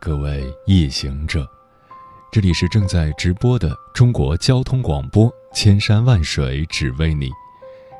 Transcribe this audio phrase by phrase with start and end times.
[0.00, 1.46] 各位夜行者，
[2.30, 7.30] 这里是正在直播的中国交通广播，千山万水只为你，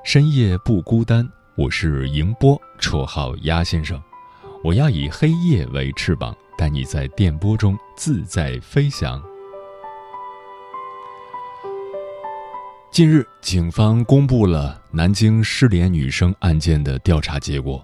[0.05, 1.29] 深夜不孤单。
[1.57, 4.01] 我是迎波，绰号鸭先生。
[4.63, 9.21] 我要以黑夜为翅膀，带你在电波中自在飞翔。
[12.93, 17.83] 近日，警方公布了南京失联女生案件的调查结果。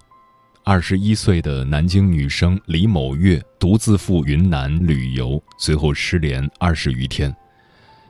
[0.67, 7.35] 二十一岁的南京女生李某月独自赴云南旅游，随后失联二十余天。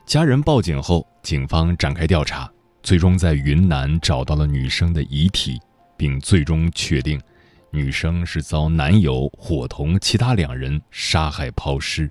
[0.07, 2.49] 家人报警后，警方展开调查，
[2.81, 5.59] 最终在云南找到了女生的遗体，
[5.97, 7.21] 并最终确定，
[7.73, 12.09] 女生是遭男友伙同其他两人杀害抛尸。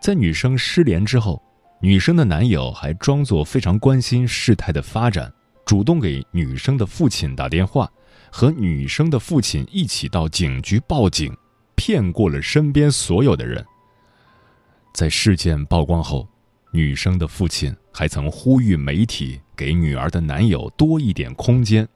[0.00, 1.42] 在女生失联之后，
[1.80, 5.32] 女生的男友还装作非常关心事态的发展，
[5.66, 7.90] 主动给女生的父亲打电话。
[8.30, 11.36] 和女生的父亲一起到警局报警，
[11.74, 13.64] 骗过了身边所有的人。
[14.94, 16.28] 在事件曝光后，
[16.72, 21.88] 女生的父亲还曾呼吁媒体给女儿的男友多一点空间。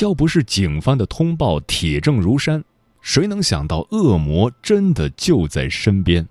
[0.00, 2.64] 要不是警方的通报铁证如山，
[3.00, 6.26] 谁能想到恶魔真的就在身边？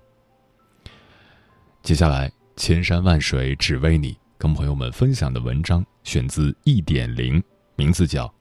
[1.82, 7.42] 接下来，千山万水只为你，跟朋友们分享的文章选自一点零，
[7.76, 8.32] 名字叫。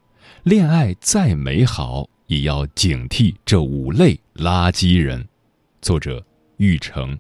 [0.44, 5.28] 恋爱再美好，也要警惕这五类垃圾人。
[5.81, 6.23] 作者：
[6.58, 7.17] 玉成。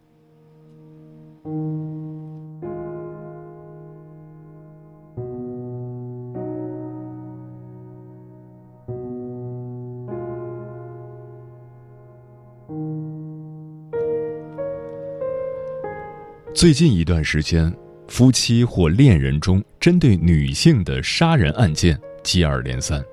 [16.53, 17.71] 最近一段时间，
[18.07, 21.99] 夫妻或恋人中针对女性的杀人案件。
[22.23, 23.03] 接二连三，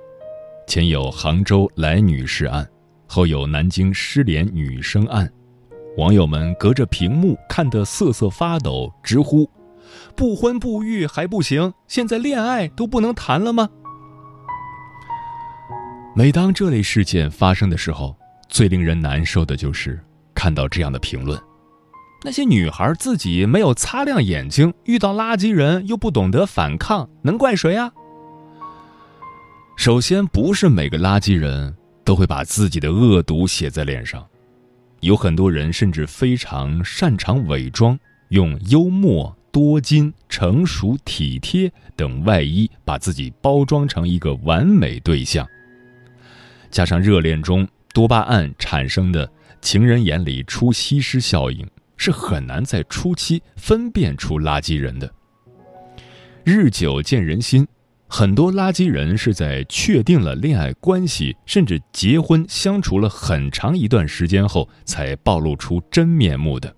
[0.67, 2.67] 前有杭州来女士案，
[3.07, 5.31] 后有南京失联女生案，
[5.97, 9.49] 网友们隔着屏幕看得瑟瑟发抖，直呼
[10.17, 13.69] ：“不婚不育还不行，现在恋爱都不能谈了吗？”
[16.17, 18.17] 每当这类事件发生的时候，
[18.49, 20.01] 最令人难受的就是
[20.35, 21.41] 看到这样的评论：
[22.25, 27.93] 那些女孩自己没有擦亮眼睛，遇到垃圾人又不懂得反抗，能怪谁啊？
[29.77, 31.75] 首先，不是每个垃圾人
[32.05, 34.25] 都会把自己的恶毒写在脸上，
[35.01, 37.99] 有很多人甚至非常擅长伪装，
[38.29, 45.47] 用幽默、多金、成熟、体贴等外衣把自己包装成一个完美对象。
[46.71, 49.31] 加上热恋中多巴胺产生的
[49.61, 55.13] 情人眼里出西施效应，是很难在初期分辨出垃圾人的。
[56.43, 57.67] 日久见人心。
[58.17, 66.73] 很多垃圾人是在确定了恋爱关系，甚至结婚相处了很长一段时间后，才暴露出真面目的。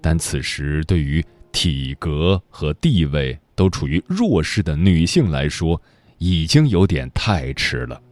[0.00, 5.80] 但此时，对于体格和地位都处于弱势的女性来说，
[6.18, 8.02] 已经有点太迟了。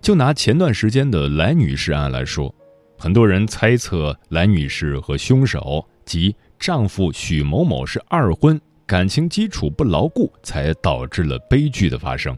[0.00, 2.52] 就拿前段时间的来女士案来说，
[2.98, 8.60] 很多人猜测来女士和凶手及丈夫许某某是二婚。
[8.86, 12.36] 感情基础不牢固，才导致了悲剧的发生。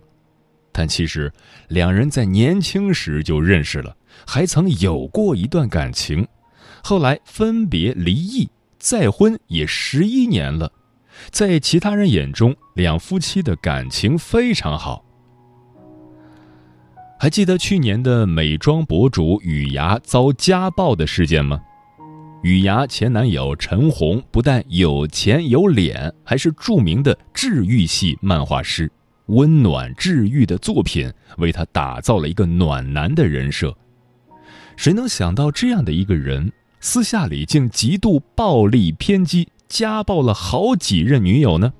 [0.72, 1.30] 但其实，
[1.68, 3.94] 两人在年轻时就认识了，
[4.26, 6.26] 还曾有过一段感情，
[6.82, 8.48] 后来分别离异，
[8.78, 10.72] 再婚也十一年了。
[11.30, 15.04] 在其他人眼中，两夫妻的感情非常好。
[17.18, 21.60] 还记得去年的美妆博主雨芽遭家暴的事件吗？
[22.42, 28.90] 雨芽前男友陈红不但有钱有脸，还是著名的治愈系漫画师，
[29.26, 33.76] 温暖治愈的作品为他打造了一个暖男的人设。
[34.76, 41.72] 谁能想到这样的一个人，私下里竟极度暴力偏激，家暴了好几任女友呢？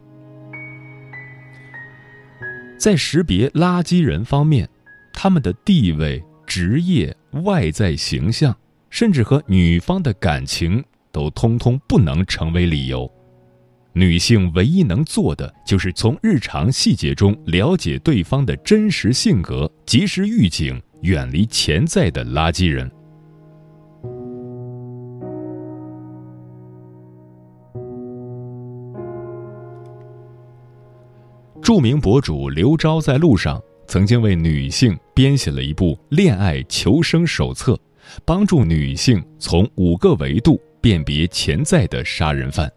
[2.76, 4.69] 在识别垃圾人方面，
[5.12, 8.56] 他们的地位、职业、外在形象。
[8.90, 10.82] 甚至和女方的感情
[11.12, 13.11] 都通通不能成为理由，
[13.93, 22.90] 女性唯一能做的就是从日常细节中了解对方的真实性格，及时预警，远离潜在的垃圾人。
[31.61, 37.79] 著名博主刘钊在路上曾经为女性编写了一部恋爱求生手册，
[38.25, 42.70] 帮助女性从五个维度辨别潜在的杀人犯。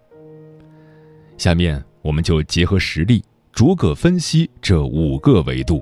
[1.37, 5.81] 下面我们就结合实例，逐个分析这五个维度。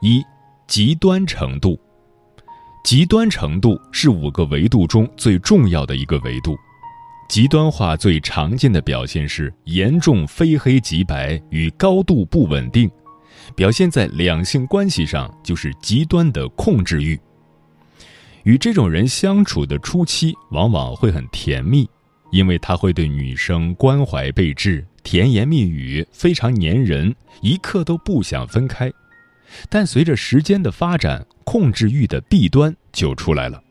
[0.00, 0.22] 一、
[0.66, 1.78] 极端程度。
[2.82, 6.56] 极端程度是五个维度中最重要的一个维度。
[7.28, 12.90] 极端化最常见的表现是严重非黑即白与高度不稳定，
[13.54, 17.20] 表现在两性关系上就是极端的控制欲。
[18.44, 21.88] 与这种人相处的初期往往会很甜蜜，
[22.30, 28.90] 因为他会对女生关怀备至、甜言蜜语，非常粘人，一刻都不想分开。
[29.68, 33.62] 但随着时间的发展，控制欲的弊端就出来了，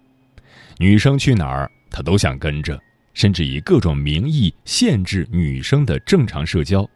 [0.77, 2.79] 女生去哪儿他都想跟着。
[3.15, 6.87] 甚至以各种名义限制女生的正常社交，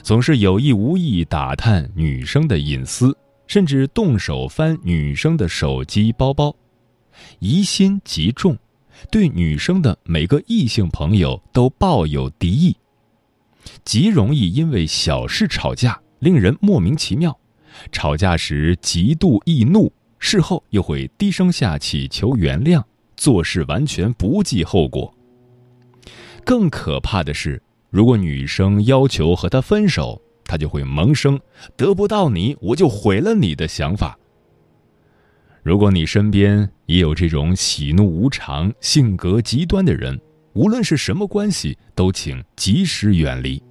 [0.00, 3.16] 总是有意无意打探女生的隐私，
[3.48, 6.54] 甚至动手翻女生的手机、包包，
[7.38, 8.56] 疑心极重，
[9.10, 12.76] 对女生的每个异性朋友都抱有敌意，
[13.84, 17.38] 极容易因为小事吵架，令人莫名其妙。
[17.90, 22.82] 吵架时极度易怒，事后又会低声下气求原谅，
[23.16, 25.12] 做事完全不计后果。
[26.44, 31.40] 更可怕的是，如果女生要求和他分手，他就会萌生
[31.76, 34.18] “得不到你，我就毁了你”的想法。
[35.62, 40.20] 如果你身边也有这种喜怒无常、性格极端的人，
[40.54, 43.62] 无论是什么关系，都请及时远离。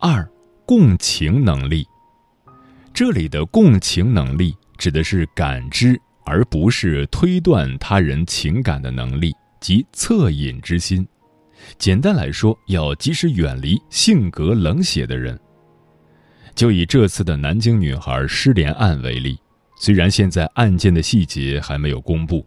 [0.00, 0.28] 二、
[0.64, 1.86] 共情能力。
[2.92, 6.00] 这里的共情能力指的是感知。
[6.28, 11.06] 而不是推断他人情感的能力及恻隐之心。
[11.78, 15.38] 简单来说，要及时远离性格冷血的人。
[16.56, 19.38] 就以这次的南京女孩失联案为例，
[19.78, 22.44] 虽然现在案件的细节还没有公布，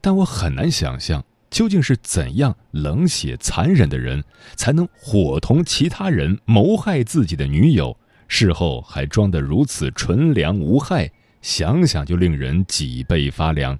[0.00, 4.22] 但我很难想象究竟是怎样冷血残忍的人，
[4.56, 11.08] 才能伙同其他人谋害自己的女友，事后还装得如此纯良无害。
[11.40, 13.76] 想想就令人脊背发凉。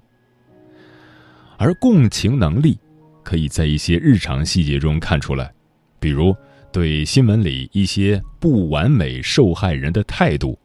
[1.57, 2.77] 而共情能力，
[3.23, 5.53] 可以在一些日常细节中看出来，
[5.97, 6.35] 比如
[6.73, 10.57] 对新闻里一些不完美受害人的态度，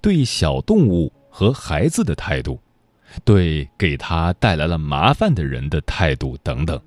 [0.00, 2.58] 对小动物和孩子的态度，
[3.26, 6.80] 对给他带来了麻烦的人的态度等等。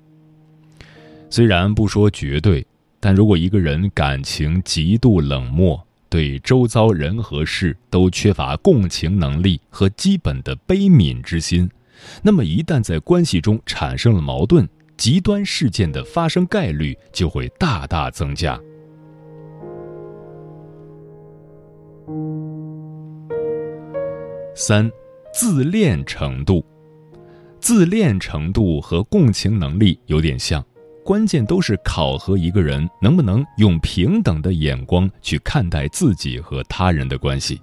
[1.30, 2.66] 虽然不说绝对，
[2.98, 11.70] 但如果一个人感情极度冷漠，对周遭人和事都缺乏共情能力和基本的悲悯之心，
[12.22, 18.60] 那么一旦在关系中产生了矛盾，极端事件的发生概率就会大大增加。
[24.54, 24.90] 三，
[25.32, 26.64] 自恋程度，
[27.60, 30.62] 自恋程度和共情能力有点像。
[31.04, 37.58] 关键都是考核一个人能不能用平等的眼光去看待自己和他人的关系。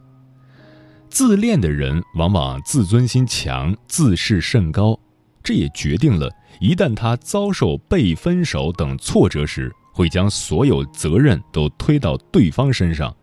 [1.09, 4.99] 自恋的人往往自尊心强、自视甚高，
[5.45, 6.27] 这也决定了
[6.59, 13.15] 一旦他遭受被分手等挫折时，会将所有责任都推到对方身上，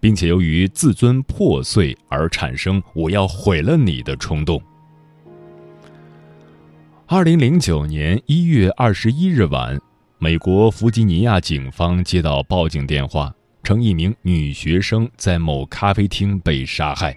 [0.00, 4.60] 并且由于自尊破碎而产生“我要毁了你”的冲动。
[7.06, 9.78] 二零零九年一月二十一日晚，
[10.18, 13.30] 美国弗吉尼亚警方接到报警电话，
[13.62, 17.14] 称一名女学生在某咖啡厅被杀害。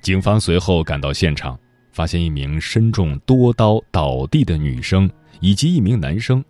[0.00, 1.58] 警方随后赶到现场，
[1.92, 5.08] 发现一名身中多刀倒地的女生
[5.40, 6.44] 以及一名男生。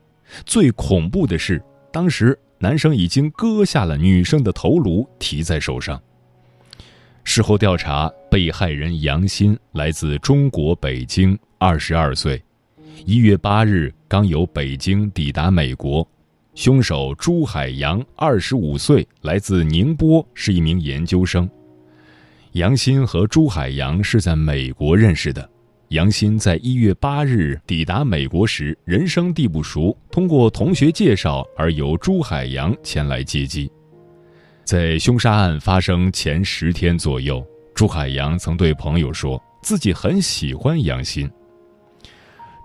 [0.47, 6.01] 最恐怖的是，当时男生已经割下了女生的头颅，提在手上。
[7.25, 11.39] 事后调查，被害人杨鑫来自中国北京。
[11.59, 12.43] 二十二岁，
[13.05, 16.05] 一月八日刚由北京抵达美国。
[16.55, 21.49] 凶手朱海洋，二十五岁，来自宁波，是一名研究生。
[22.53, 25.49] 杨鑫和朱海洋是在美国认识的。
[25.89, 33.71] 杨鑫在一月八日抵达美国时，人生地不熟，通过同学介绍而由朱海洋前来接机。
[34.65, 37.43] 在凶杀案发生前十天左右，
[37.75, 41.31] 朱海洋曾对朋友说自己很喜欢杨鑫。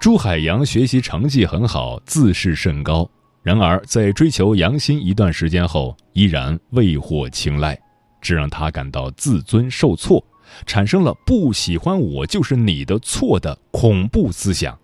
[0.02, 3.10] 朱海洋学习成绩很好，自视甚高。
[3.42, 7.80] 然而在追求杨欣一段时间后，依然未获青睐，
[8.28, 10.22] 这让他感到自尊受挫，
[10.66, 14.78] 产生了不喜欢我就是你的错的恐怖思想。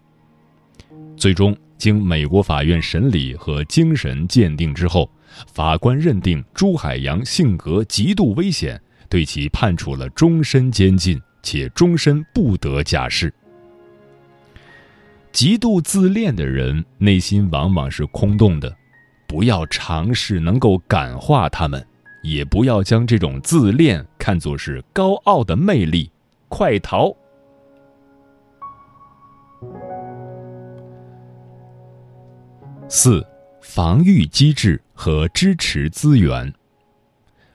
[1.17, 5.11] 最终，经美国法院审理和精神鉴定之后，
[5.45, 13.33] 法官认定朱海洋性格极度危险，对其判处了终身监禁，且终身不得假释。
[15.33, 18.73] 极度自恋的人内心往往是空洞的，
[19.27, 21.85] 不要尝试能够感化他们，
[22.23, 26.09] 也不要将这种自恋看作是高傲的魅力，
[26.47, 27.13] 快逃！
[32.87, 33.25] 四、
[33.61, 36.51] 防御机制和支持资源。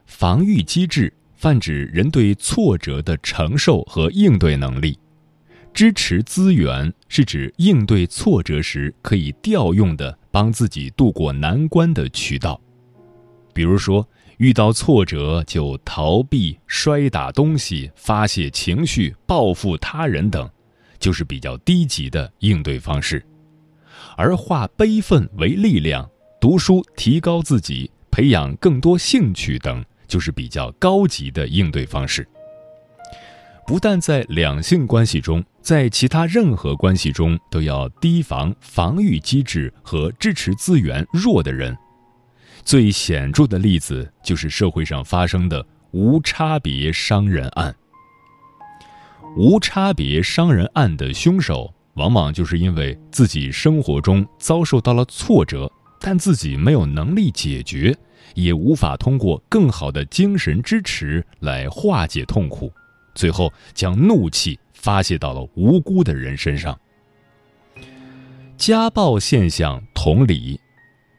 [0.04, 4.98] 防御机制泛指人对挫折的承受和应对能力，
[5.72, 12.60] 支持资源是指应对挫折时可以调用的帮自己渡过难关的渠道。
[13.54, 14.06] 比如说，
[14.38, 20.48] 遇到挫折就逃避、摔打东西、发泄情绪、报复他人等，
[20.98, 23.24] 就是比较低级的应对方式。
[24.16, 26.08] 而化悲愤为力量，
[26.40, 32.26] 读书提高自己，培养更多兴趣等，就是比较高级的应对方式。
[33.66, 41.76] 不但在两性关系中，在其他任何关系中，都要提防防御机制和支持资源弱的人。
[42.68, 47.74] 最显著的例子就是社会上发生的无差别伤人案。
[49.38, 51.72] 无差别伤人案的凶手。
[51.94, 57.96] 往往就是因为自己生活中遭受到了挫折，但自己没有能力解决，
[58.34, 62.70] 也无法通过更好的精神支持来化解痛苦，
[63.14, 66.78] 最后将怒气发泄到了无辜的人身上。
[68.58, 70.60] 家暴现象同理，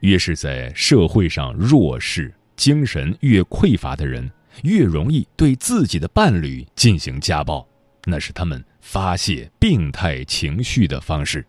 [0.02, 4.30] 越是在社会上弱势、精神越匮乏的人，
[4.64, 7.68] 越容易对自己的伴侣进行家暴，
[8.06, 8.64] 那是他们。
[8.82, 11.46] 发泄病态情绪的方式。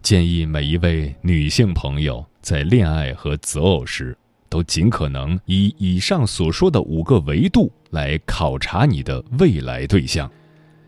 [0.00, 4.16] 建议每一位女性朋友在恋爱和择偶时，
[4.48, 10.30] 都尽可能以以上所说的五个维度来考察你的未来对象。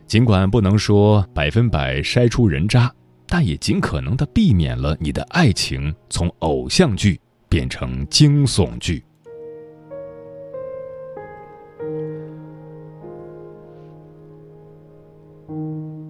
[0.07, 2.91] 尽管不能说百分百筛出人渣，
[3.37, 9.05] 但也尽可能的避免了你的爱情从偶像剧变成惊悚剧。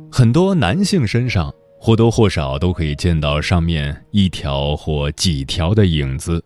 [0.08, 6.40] 很多男性身上或多或少都可以见到上面一条或几条的影子，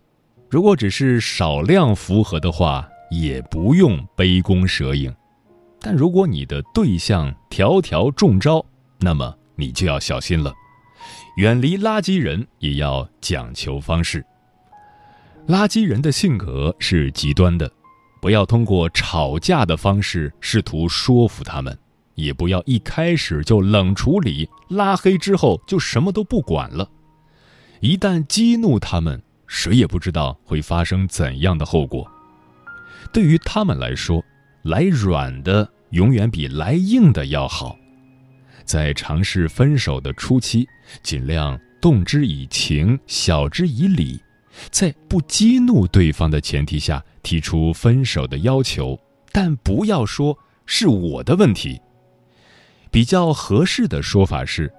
[0.49, 5.13] 如果只是少量符合的话，也不用杯弓蛇影。
[5.79, 8.65] 但如果你的对象条条中招，
[8.99, 10.51] 那么你就要小心了。
[11.37, 14.25] 远离垃圾人也要讲求方式。
[15.47, 17.71] 垃圾人的性格是极端的，
[18.21, 21.77] 不要通过吵架的方式试图说服他们。
[22.15, 26.87] 也不要一开始就冷处理、拉黑之后就什么都不管了。
[27.79, 32.05] 一旦激怒他们，谁也不知道会发生怎样的后果。
[33.11, 34.23] 对于他们来说，
[34.63, 37.75] 来软的永远比来硬的要好。
[38.65, 40.67] 在尝试分手的初期，
[41.03, 44.21] 尽量动之以情，晓之以理，
[44.69, 48.99] 在不激怒对方的前提下提出分手的要求，
[49.31, 51.81] 但不要说是我的问题。
[52.89, 54.71] 比较合适的说法是：“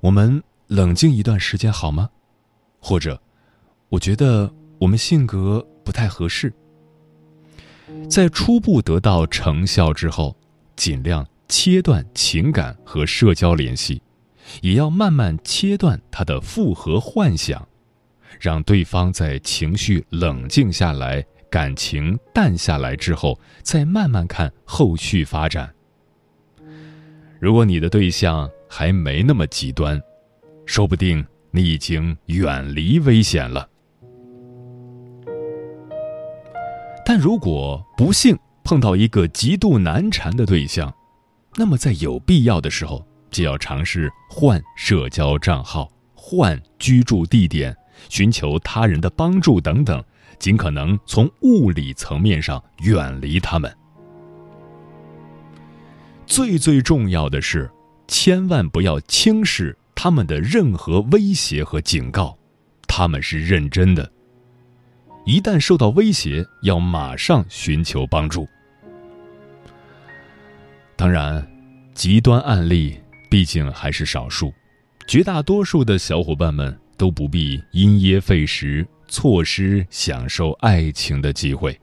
[0.00, 2.10] 我们冷静一段时间好吗？”
[2.78, 3.20] 或者
[3.88, 6.52] ，“我觉得我们性格不太合适。”
[8.08, 10.36] 在初步得到成效之后，
[10.76, 14.02] 尽量切断情感和社交联系，
[14.60, 17.64] 也要慢慢切断他的复合幻想，
[18.40, 25.72] 让对方在情绪冷静下来、感情淡下来之后，再慢慢看后续发展。
[27.38, 30.02] 如果你的对象还没那么极端，
[30.66, 33.68] 说不定你已经远离危险了。
[37.06, 40.92] 但如果不幸碰到一个极度难缠的对象，
[41.56, 47.76] 那么在有必要的时候，就要尝试换社交账号、换居住地点、
[48.08, 50.02] 寻求他人的帮助等等，
[50.38, 53.72] 尽可能从物理层面上远离他们。
[56.26, 57.70] 最最重要的是，
[58.08, 62.36] 千万不要轻视他们的任何威胁和警告，
[62.88, 64.10] 他们是认真的。
[65.24, 68.48] 一旦受到威胁，要马上寻求帮助。
[70.96, 71.46] 当然，
[71.92, 72.98] 极端案例
[73.30, 74.52] 毕竟还是少数，
[75.06, 81.78] 绝大多数的小伙伴们都不必因噎废食，错失享受爱情的机会。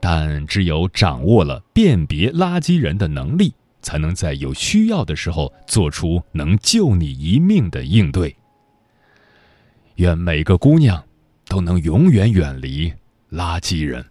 [0.00, 8.34] 但只有掌握了辨别垃圾人的能力，才能在有需要的时候做出能救你一命的应对。
[9.96, 11.02] 愿每个姑娘
[11.46, 12.92] 都能永远远离
[13.30, 14.04] 垃圾人。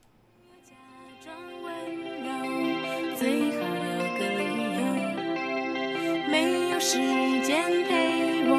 [6.89, 6.97] 时
[7.41, 8.57] 间陪我，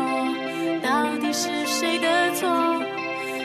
[0.82, 2.46] 到底是谁的错？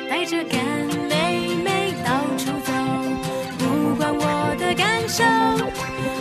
[0.10, 0.60] 带着干
[1.08, 2.74] 妹妹到处走，
[3.60, 5.24] 不管我的感受，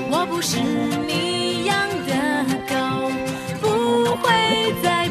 [0.08, 1.76] 我不是你养
[2.06, 2.12] 的
[2.70, 3.10] 狗，
[3.60, 5.08] 不会再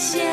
[0.00, 0.29] 谢谢。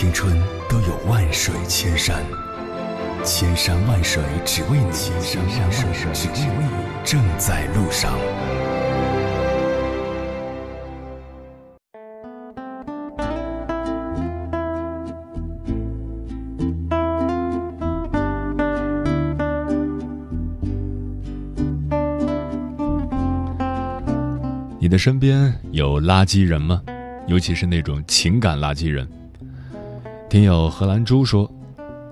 [0.00, 0.10] 千
[1.98, 2.24] 山，
[3.22, 5.86] 千山万水只为你，千山万水
[6.32, 8.14] 只为你，正在路上。
[24.78, 26.82] 你的身边有垃圾人吗？
[27.26, 29.06] 尤其是那种情感垃圾人。
[30.30, 31.50] 听友荷兰猪说。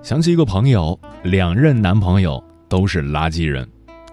[0.03, 3.65] 想起一个朋友，两任男朋友都是垃圾人。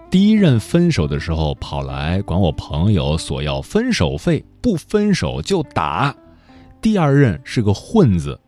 [0.09, 6.15] 第一任分手的时候，跑来管我朋友索要分手费，不分手就打。
[6.81, 8.39] 第二任是个混子，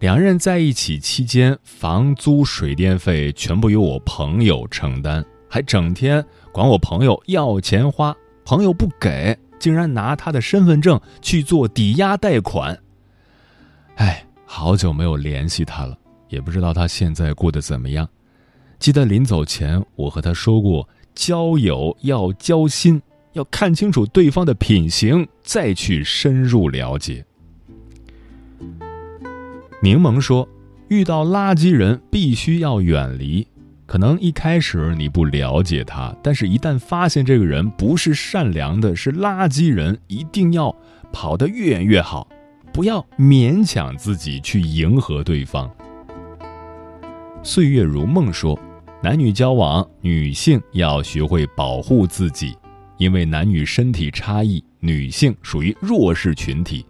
[0.00, 12.78] 两人在一起期间，房租、水电费全部由我朋友承担，还整天管我朋友要钱花，朋友不给，竟然拿他的身份证去做抵押贷款。
[13.94, 18.08] 哎，好久没有联系他了，也不知道他现在过得怎么样。
[18.78, 27.24] 记得临走前，我和他说过，交友要交心，要看清楚对方的品行，再去深入了解。
[29.82, 30.48] 柠檬说
[30.88, 33.46] ：“遇到垃圾人，必须要远离。
[33.86, 40.74] 可能一开始你不了解他，但是一旦发现这个人不是善良的，是垃圾人，一定要
[41.12, 42.28] 跑得越远越好，
[42.76, 45.70] 不要勉强自己去迎合对方。”
[47.42, 48.58] 岁月如梦说
[49.02, 52.54] ：“男女交往，女性要学会保护自己，
[52.98, 56.84] 因为男女身体差异，女性属于弱势群体。”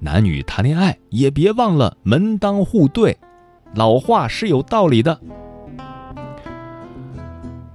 [0.00, 3.14] 男女谈恋爱也别忘了门当户对，
[3.74, 5.20] 老话是有道理的。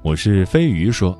[0.01, 1.15] 我是飞鱼说，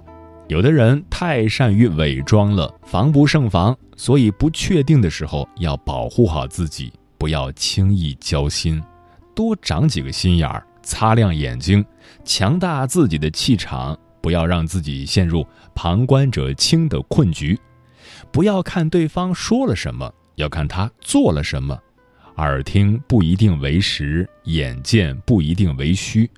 [0.51, 8.83] 有的人太善于伪装了，防不胜防，所以不确定的时候要保护好自己，不要轻易交心，
[9.33, 11.85] 多长几个心眼儿，擦亮眼睛，
[12.25, 17.57] 强大自己的气场，不要让自己陷入旁观者清的困局，
[18.29, 20.13] 不要看对方说了什么。
[20.35, 21.79] 要看他做了什么，
[22.35, 26.29] 耳听不一定为实，眼见不一定为虚。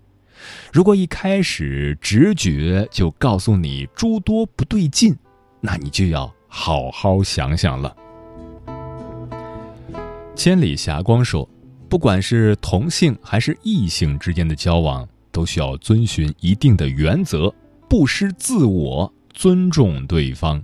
[0.72, 5.16] 如果一开始直觉就告诉你诸多不对劲，
[5.62, 7.96] 那你就要好好想想了。
[10.36, 11.48] 千里霞光说，
[11.88, 17.54] 不管是同性还是异性之间的交往，都需要遵循一定的原则，
[17.88, 20.64] 不失自我，尊重对方。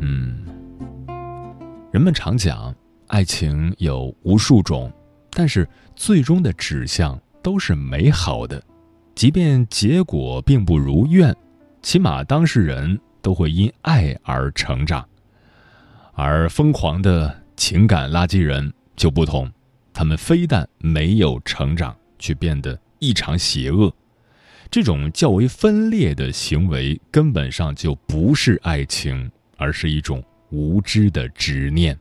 [0.00, 0.46] 嗯
[1.92, 2.74] 人们常讲，
[3.08, 4.92] 爱情有无数种，
[5.38, 8.60] 但是最终的指向都是美好的。
[9.14, 11.32] 即便结果并不如愿，
[11.80, 15.08] 起码当事人都会因爱而成长。
[16.14, 19.48] 而疯狂的情感垃圾人就不同，
[19.94, 23.94] 他们非但没有成长，却变得异常邪恶。
[24.68, 30.20] 这种较为分裂的行为，根本上就不是爱情，而是一种。
[30.50, 31.96] 无知的执念。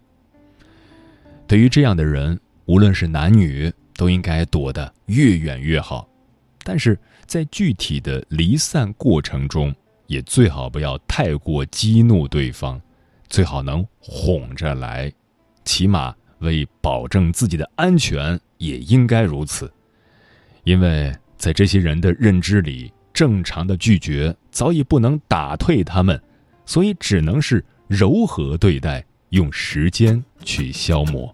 [1.46, 6.08] 对于这样的人，无论是男女，都应该躲得越远越好。
[6.64, 9.74] 但是在具体的离散过程中，
[10.06, 12.80] 也最好不要太过激怒对方，
[13.30, 15.12] 最好能哄着来，
[15.66, 19.72] 起码为保证自己的安全，也应该如此。
[20.64, 26.22] 因为在这些人的认知里，正常的拒绝早已不能打退他们，
[26.66, 27.64] 所以只能是。
[27.90, 31.34] 柔和对待，用时间去消磨。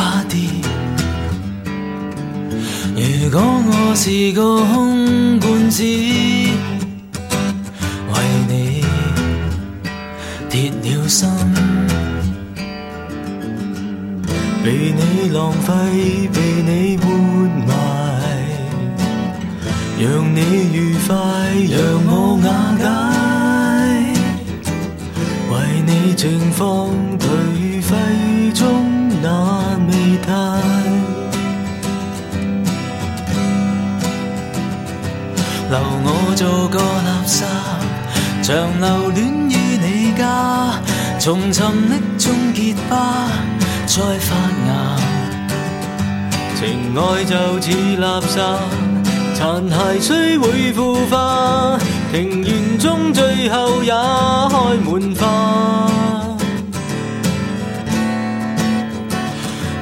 [0.00, 0.38] 花跌；
[2.96, 4.40] 如果我是个
[4.72, 6.54] 空罐子，为
[8.48, 8.82] 你
[10.48, 11.28] 跌了心，
[14.64, 15.68] 被你浪费，
[16.32, 17.04] 被你活
[17.68, 17.70] 埋。
[20.00, 20.40] 让你
[20.72, 21.14] 愉快，
[21.68, 22.48] 让我瓦
[22.80, 22.84] 解。
[25.50, 25.52] 为
[25.86, 27.26] 你情况颓
[41.20, 43.28] 家，从沉溺中结疤，
[43.86, 44.34] 再发
[44.66, 44.68] 芽。
[46.56, 48.40] 情爱就似垃圾。
[49.34, 51.78] 残骸虽会腐化，
[52.12, 54.54] 庭园中最后也开
[54.84, 55.22] 满花。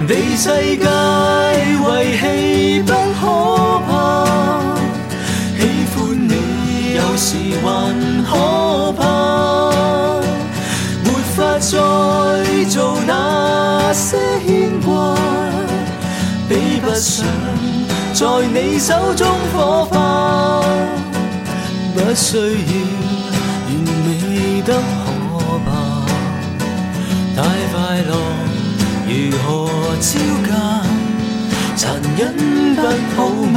[0.07, 0.87] 被世界
[1.67, 1.77] 遗
[2.21, 3.23] 弃不可
[3.89, 3.91] 怕，
[5.59, 5.61] 喜
[5.95, 5.97] 欢
[6.29, 6.31] 你
[6.95, 7.27] 有时
[7.63, 7.67] 还
[8.25, 8.31] 可
[8.93, 9.03] 怕，
[11.61, 14.17] 再做那些
[14.47, 15.17] 牵挂，
[16.49, 17.27] 比不上。
[18.15, 20.63] 在你手中火花，
[21.95, 22.43] 不需要
[23.67, 23.69] 完
[24.07, 24.79] 美得可
[25.67, 25.69] 怕。
[27.37, 27.39] 太
[27.73, 27.77] 快
[28.09, 28.13] 乐
[29.07, 29.11] 如
[29.45, 29.47] 何
[30.01, 30.11] 招
[30.47, 30.51] 架？
[31.77, 31.83] 残
[32.17, 32.21] 忍
[32.77, 32.81] 不
[33.17, 33.17] 好
[33.53, 33.57] 吗？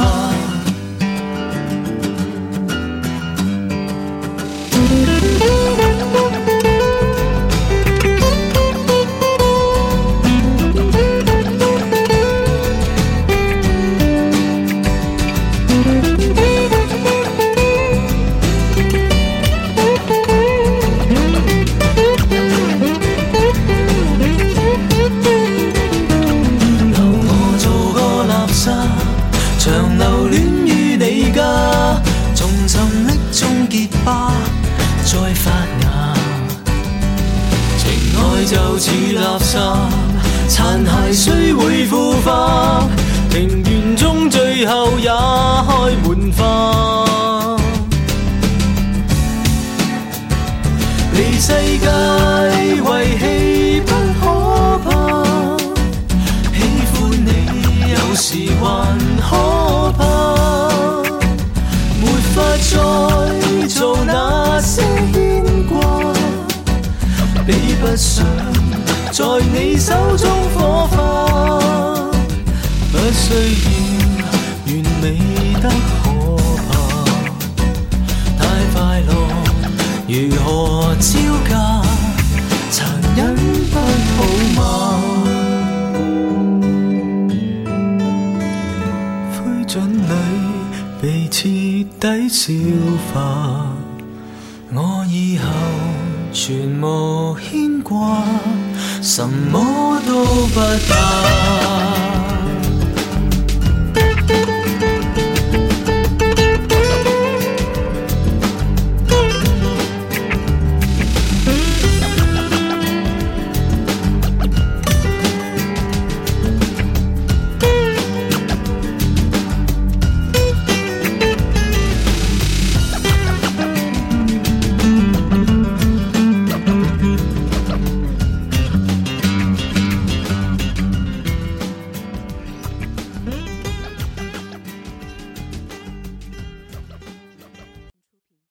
[38.52, 39.56] 就似垃圾，
[40.46, 42.86] 残骸虽会腐化，
[43.30, 45.70] 庭园中最后也开
[46.04, 47.56] 满花。
[51.14, 51.86] 离世界
[52.60, 52.82] 遗
[53.18, 54.22] 弃不可
[54.84, 54.86] 怕。
[56.54, 56.60] 喜
[57.00, 58.28] 欢你有时
[58.60, 58.62] 还
[59.18, 59.30] 可
[59.96, 60.00] 怕，
[62.02, 62.36] 没法
[62.68, 64.82] 再做那些，
[67.92, 68.24] 不想
[69.12, 70.96] 在你手中火花，
[72.90, 73.34] 不需
[74.16, 74.24] 要
[74.64, 75.04] 完美
[75.60, 76.08] 得可
[76.70, 76.72] 怕，
[78.38, 78.40] 太
[78.72, 79.12] 快乐
[80.08, 81.10] 如何招
[81.50, 81.52] 架？
[82.70, 82.80] 残
[83.14, 83.36] 忍
[83.70, 83.76] 不
[84.16, 84.18] 好
[84.56, 84.60] 吗？
[89.36, 90.14] 灰烬里
[91.02, 92.54] 被徹底消
[93.12, 93.20] 化，
[94.72, 95.44] 我以後
[96.32, 98.24] 全无牵挂，
[99.02, 102.21] 什么都不怕。